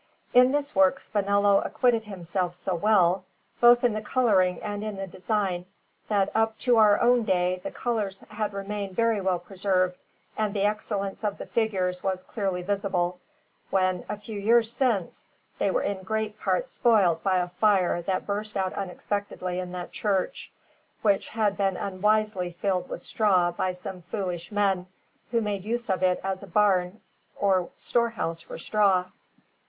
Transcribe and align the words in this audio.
In 0.33 0.51
this 0.51 0.73
work 0.73 0.97
Spinello 0.99 1.61
acquitted 1.63 2.05
himself 2.05 2.55
so 2.55 2.73
well, 2.73 3.23
both 3.59 3.83
in 3.83 3.93
the 3.93 4.01
colouring 4.01 4.59
and 4.63 4.83
in 4.83 4.95
the 4.95 5.05
design, 5.05 5.67
that 6.07 6.31
up 6.33 6.57
to 6.57 6.77
our 6.77 6.99
own 6.99 7.21
day 7.23 7.61
the 7.63 7.69
colours 7.69 8.21
had 8.29 8.51
remained 8.51 8.95
very 8.95 9.21
well 9.21 9.37
preserved 9.37 9.95
and 10.35 10.55
the 10.55 10.63
excellence 10.63 11.23
of 11.23 11.37
the 11.37 11.45
figures 11.45 12.01
was 12.01 12.23
clearly 12.23 12.63
visible, 12.63 13.19
when, 13.69 14.03
a 14.09 14.17
few 14.17 14.39
years 14.39 14.71
since, 14.73 15.27
they 15.59 15.69
were 15.69 15.83
in 15.83 16.01
great 16.01 16.39
part 16.39 16.67
spoilt 16.67 17.21
by 17.21 17.37
a 17.37 17.49
fire 17.49 18.01
that 18.01 18.25
burst 18.25 18.57
out 18.57 18.73
unexpectedly 18.73 19.59
in 19.59 19.71
that 19.71 19.91
church, 19.91 20.51
which 21.03 21.27
had 21.27 21.55
been 21.55 21.77
unwisely 21.77 22.49
filled 22.53 22.89
with 22.89 23.01
straw 23.01 23.51
by 23.51 23.71
some 23.71 24.01
foolish 24.01 24.51
men 24.51 24.87
who 25.29 25.41
made 25.41 25.63
use 25.63 25.91
of 25.91 26.01
it 26.01 26.19
as 26.23 26.41
a 26.41 26.47
barn 26.47 26.99
or 27.35 27.69
storehouse 27.77 28.41
for 28.41 28.57
straw. 28.57 29.05